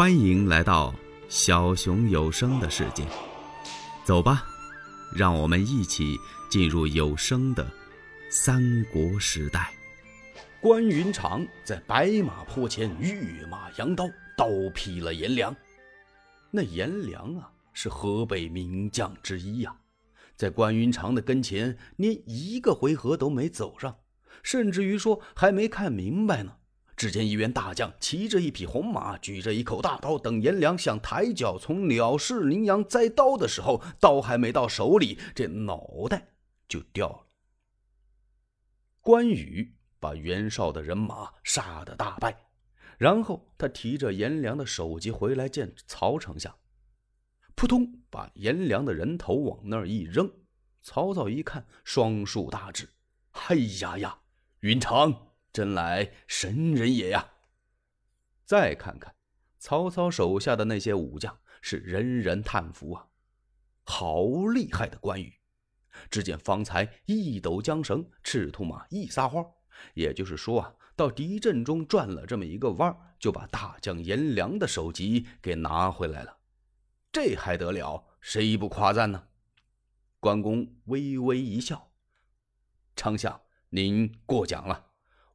[0.00, 0.94] 欢迎来到
[1.28, 3.04] 小熊有声的世界，
[4.02, 4.46] 走吧，
[5.14, 6.16] 让我们一起
[6.48, 7.70] 进入有声的
[8.30, 9.70] 三国时代。
[10.58, 14.08] 关云长在白马坡前跃马扬刀，
[14.38, 15.54] 刀劈了颜良。
[16.50, 19.76] 那颜良啊，是河北名将之一呀，
[20.34, 23.98] 在关云长的跟前，连一个回合都没走上，
[24.42, 26.56] 甚至于说还没看明白呢。
[27.00, 36.28] 只见一员大将骑着一匹红马，举着一口大刀，等颜良想抬脚从鸟市羚羊栽刀的时候，刀还没到手里，这脑袋
[36.68, 37.26] 就掉了。
[39.00, 42.38] 关羽把袁绍的人马杀得大败，
[42.98, 46.54] 然后他提着颜良的首级回来见曹丞相，
[47.54, 50.30] 扑通把颜良的人头往那儿一扔。
[50.82, 52.90] 曹操一看，双竖大指
[53.48, 54.18] ：“哎呀呀，
[54.60, 57.32] 云长！”真来神人也呀！
[58.44, 59.14] 再看看
[59.58, 63.08] 曹操手下的那些武将，是人人叹服啊，
[63.84, 65.40] 好厉害的关羽！
[66.10, 69.44] 只见方才一抖缰绳，赤兔马一撒花，
[69.94, 76.38] 也就是说啊，到敌阵中转了这么一个弯就把大将颜良的首级给拿回来了。
[77.12, 78.06] 这还得了？
[78.20, 79.28] 谁不夸赞呢？
[80.20, 81.92] 关公微微一笑
[82.94, 84.86] ：“丞相，您过奖了。”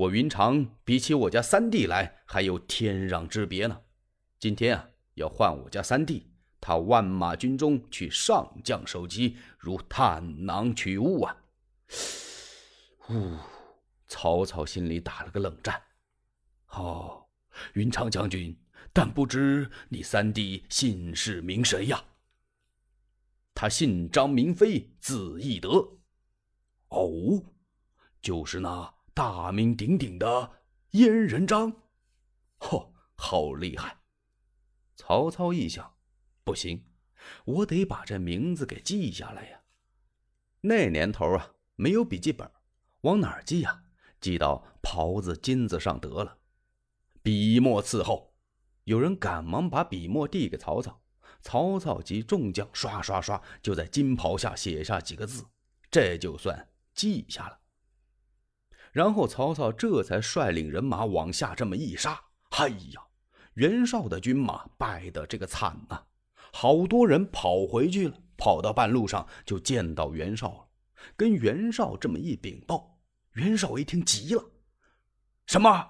[0.00, 3.82] 我云长比起我家三弟来还有天壤之别呢。
[4.38, 11.36] 今天啊，要换我家三弟，他万马军中取上将首级，如探囊取物啊！
[13.10, 13.36] 呜，
[14.08, 15.82] 曹操心里打了个冷战。
[16.68, 17.26] 哦，
[17.74, 18.58] 云长将军，
[18.94, 22.02] 但不知你三弟姓氏名谁呀？
[23.52, 25.98] 他姓张，名飞，字翼德。
[26.88, 27.44] 哦，
[28.22, 28.94] 就是那。
[29.12, 30.50] 大名鼎鼎的
[30.92, 31.72] 燕人张，
[32.58, 33.98] 嚯，好厉害！
[34.96, 35.94] 曹操一想，
[36.44, 36.84] 不行，
[37.44, 39.60] 我得把这名字给记下来呀。
[40.62, 42.50] 那年头啊，没有笔记本，
[43.02, 43.84] 往哪儿记呀？
[44.20, 46.38] 记到袍子金子上得了。
[47.22, 48.34] 笔墨伺候，
[48.84, 51.02] 有人赶忙把笔墨递给曹操。
[51.42, 55.46] 曹操及众将刷刷刷就在金袍下写下几个字，
[55.90, 57.58] 这就算记下了。
[58.92, 62.20] 然后曹操这才率领人马往下这么一杀，
[62.50, 63.02] 哎呀，
[63.54, 66.04] 袁绍的军马败得这个惨呐！
[66.52, 70.68] 好多人跑回去了，跑到半路上就见到袁绍了，
[71.16, 72.98] 跟袁绍这么一禀报，
[73.34, 74.44] 袁绍一听急了
[75.46, 75.88] ：“什么？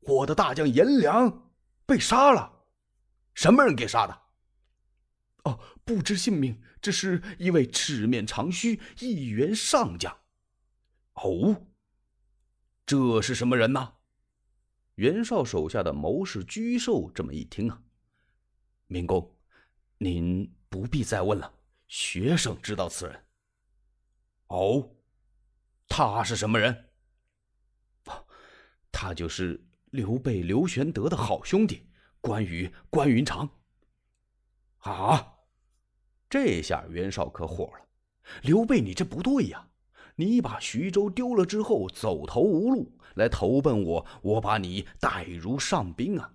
[0.00, 1.52] 我的大将颜良
[1.86, 2.64] 被杀了？
[3.32, 4.22] 什么人给杀的
[5.44, 10.14] ？”“哦，不知姓名，只是一位赤面长须一员上将。
[11.16, 11.68] ”“哦。”
[12.90, 13.92] 这是什么人呐？
[14.96, 17.80] 袁绍手下的谋士沮授这么一听啊，
[18.88, 19.32] 明公，
[19.96, 21.54] 您不必再问了，
[21.86, 23.24] 学生知道此人。
[24.48, 24.90] 哦，
[25.86, 26.90] 他是什么人？
[28.90, 31.88] 他就是刘备刘玄德的好兄弟
[32.20, 33.48] 关羽关云长。
[34.78, 35.38] 啊，
[36.28, 37.88] 这下袁绍可火了，
[38.42, 39.69] 刘备，你这不对呀！
[40.20, 46.34] 你把徐州丢了之后，走投无路，来投奔我，我把你待如上宾啊！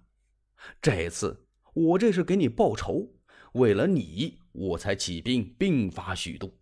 [0.81, 3.13] 这次我这是给你报仇，
[3.53, 6.57] 为了你，我才起兵兵发许都。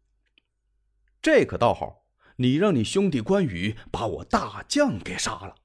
[1.21, 5.55] 这可倒好，你让你兄弟关羽把我大将给杀了。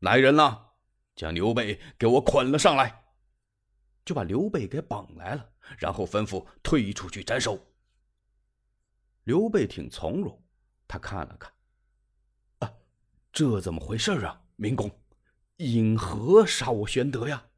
[0.00, 0.66] 来人呐，
[1.16, 3.04] 将刘备给我捆了上来！
[4.04, 5.48] 就把刘备给绑来了，
[5.78, 7.58] 然后吩咐推出去斩首。
[9.24, 10.42] 刘备挺从容，
[10.86, 11.52] 他看了看，
[12.58, 12.72] 啊，
[13.32, 14.42] 这怎么回事啊？
[14.56, 14.90] 明公，
[15.56, 17.48] 因何杀我玄德呀？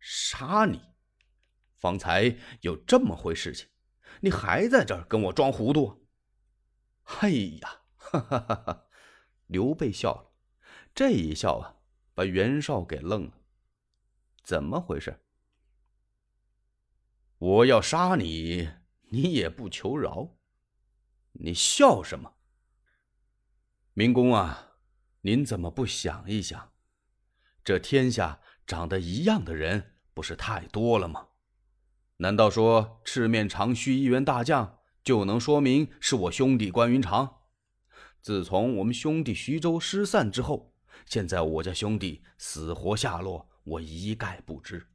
[0.00, 0.80] 杀你？
[1.76, 3.68] 方才有这么回事情，
[4.20, 6.06] 你还在这儿跟我装糊涂？
[7.04, 8.86] 哎呀，哈哈哈哈！
[9.46, 10.32] 刘备笑了，
[10.92, 11.76] 这一笑啊，
[12.12, 13.32] 把袁绍给愣了。
[14.42, 15.20] 怎么回事？
[17.38, 18.68] 我要杀你，
[19.10, 20.36] 你也不求饶。
[21.40, 22.34] 你笑什么，
[23.92, 24.72] 明公啊？
[25.22, 26.72] 您怎么不想一想，
[27.64, 31.28] 这天下长得一样的人不是太多了吗？
[32.18, 37.42] 难道说赤面长须一员大将就能说明是我兄弟关云长？
[38.22, 40.74] 自从我们兄弟徐州失散之后，
[41.04, 44.88] 现在我家兄弟死活下落，我一概不知。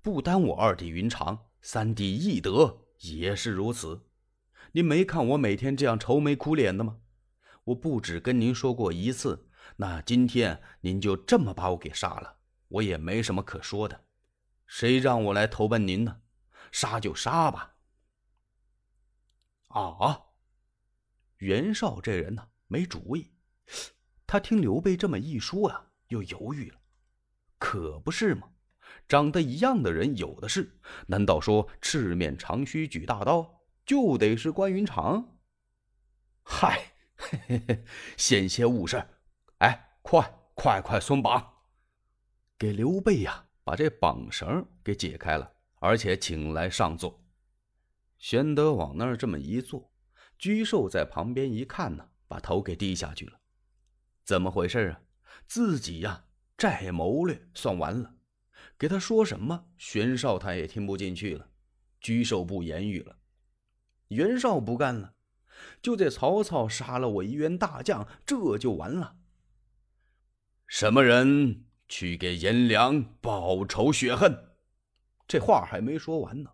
[0.00, 4.07] 不单我二弟云长，三弟翼德也是如此。
[4.72, 6.98] 您没看我每天这样愁眉苦脸的吗？
[7.64, 12.36] 我不止跟您说过一次，那今天您就这么把我给杀了，
[12.68, 14.04] 我也没什么可说的。
[14.66, 16.20] 谁让我来投奔您呢？
[16.70, 17.76] 杀就杀吧。
[19.68, 20.22] 啊！
[21.38, 23.32] 袁绍这人呢，没主意。
[24.26, 26.78] 他听刘备这么一说啊，又犹豫了。
[27.58, 28.50] 可不是吗？
[29.06, 33.57] 长得一样的人有的是，难道说赤面长须举大刀
[33.88, 35.38] 就得是关云长？
[36.42, 37.84] 嗨，嘿嘿嘿，
[38.18, 39.02] 险些误事。
[39.60, 41.54] 哎，快快快松绑，
[42.58, 47.18] 给刘备呀，把这绑绳给解开了，而且请来上座。
[48.18, 49.90] 玄德往那儿这么一坐，
[50.36, 53.40] 居寿在旁边一看呢，把头给低下去了。
[54.22, 55.00] 怎么回事啊？
[55.46, 56.26] 自己呀，
[56.58, 58.16] 债谋略算完了，
[58.76, 61.48] 给他说什么，玄绍他也听不进去了。
[62.02, 63.17] 居寿不言语了。
[64.08, 65.14] 袁绍不干了，
[65.80, 69.16] 就在曹操杀了我一员大将，这就完了。
[70.66, 74.54] 什么人去给颜良报仇雪恨？
[75.26, 76.50] 这话还没说完呢。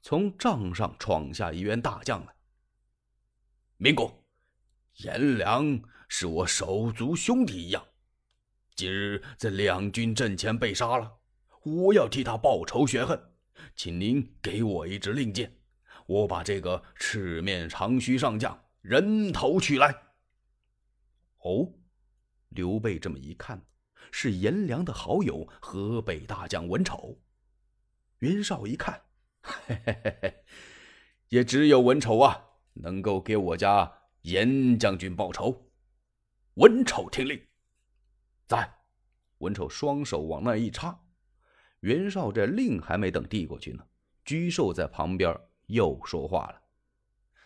[0.00, 2.34] 从帐上闯下一员大将来。
[3.78, 4.22] 明公，
[4.96, 7.86] 颜良是我手足兄弟一样，
[8.74, 11.18] 今日在两军阵前被杀了，
[11.62, 13.18] 我要替他报仇雪恨，
[13.74, 15.58] 请您给我一支令箭，
[16.06, 19.94] 我把这个赤面长须上将人头取来。
[21.38, 21.72] 哦，
[22.50, 23.64] 刘备这么一看，
[24.10, 27.20] 是颜良的好友河北大将文丑。
[28.18, 29.02] 袁绍一看。
[29.42, 30.44] 嘿嘿嘿嘿，
[31.28, 32.42] 也只有文丑啊，
[32.72, 33.92] 能够给我家
[34.22, 35.70] 严将军报仇。
[36.54, 37.40] 文丑听令，
[38.46, 38.78] 在。
[39.38, 40.98] 文丑双手往那一插，
[41.80, 43.84] 袁绍这令还没等递过去呢，
[44.24, 46.62] 居寿在旁边又说话了。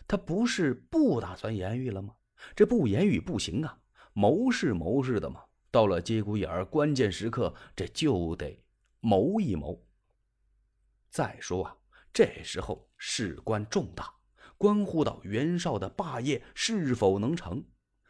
[0.07, 2.15] 他不是不打算言语了吗？
[2.55, 3.79] 这不言语不行啊，
[4.13, 5.43] 谋是谋事的嘛。
[5.71, 8.63] 到了节骨眼儿、关键时刻，这就得
[8.99, 9.85] 谋一谋。
[11.09, 11.75] 再说啊。
[12.11, 14.11] 这时候事关重大，
[14.57, 17.63] 关乎到袁绍的霸业是否能成，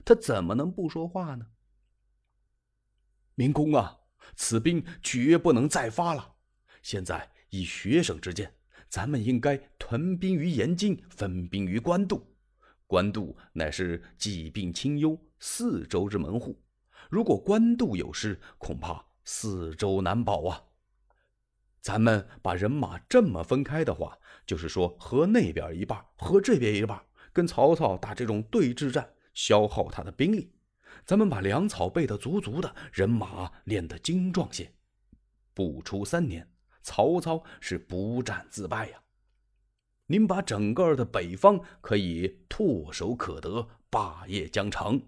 [0.06, 1.46] 他怎么能不说话呢？
[3.36, 4.00] 明公啊，
[4.38, 6.36] 此兵绝不能再发了。
[6.82, 8.56] 现在以学生之见，
[8.88, 9.58] 咱们应该
[9.90, 12.24] 屯兵于延津，分兵于官渡。
[12.86, 16.62] 官渡乃是济病清幽四周之门户，
[17.10, 20.62] 如果官渡有失，恐怕四周难保啊。
[21.82, 24.16] 咱们把人马这么分开的话，
[24.46, 27.02] 就是说和那边一半，和这边一半，
[27.34, 30.54] 跟曹操打这种对峙战，消耗他的兵力。
[31.04, 34.72] 咱们把粮草备得足足的，人马练得精壮些，
[35.56, 36.48] 不出三年，
[36.84, 39.02] 曹操是不战自败呀。
[40.12, 45.06] 您把整个的北方可以唾手可得，霸业将成。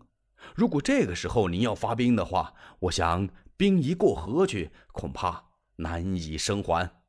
[0.53, 3.27] 如果这个时候您要发兵的话，我想
[3.57, 5.49] 兵一过河去，恐怕。
[5.77, 7.01] 难以生还，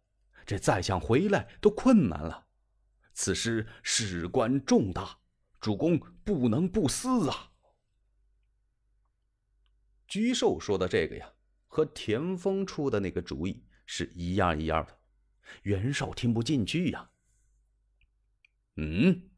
[0.46, 2.46] 这再想回来都困难了。
[3.12, 5.18] 此事事关重大，
[5.60, 7.50] 主公不能不思啊！
[10.08, 11.30] 沮授说的这个呀，
[11.66, 14.98] 和田丰出的那个主意是一样一样的。
[15.64, 17.10] 袁绍听不进去呀。
[18.76, 19.30] 嗯，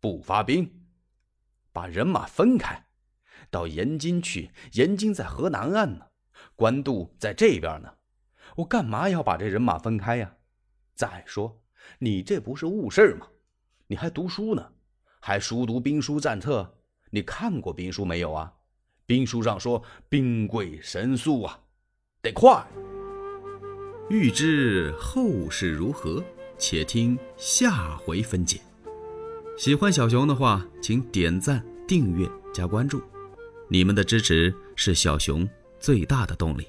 [0.00, 0.86] 不发兵，
[1.72, 2.86] 把人马分开，
[3.50, 4.50] 到延津去。
[4.72, 6.06] 延津在河南岸呢，
[6.54, 7.94] 官渡在这边呢。
[8.56, 10.36] 我干嘛要把这人马分开呀？
[10.94, 11.62] 再说，
[11.98, 13.28] 你这不是误事吗？
[13.86, 14.72] 你还读书呢，
[15.20, 16.78] 还熟读兵书战策？
[17.10, 18.54] 你看过兵书没有啊？
[19.06, 21.60] 兵书上说兵贵神速啊，
[22.20, 22.66] 得快。
[24.10, 26.22] 欲知后事如何，
[26.58, 28.60] 且听下回分解。
[29.56, 33.02] 喜欢小熊的话，请点赞、订阅、加关注，
[33.68, 35.48] 你们的支持是小熊
[35.80, 36.66] 最大的动力。